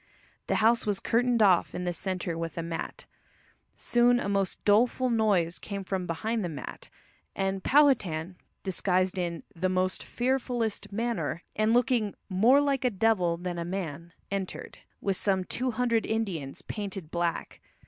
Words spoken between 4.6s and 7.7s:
doleful noise came from behind the mat, and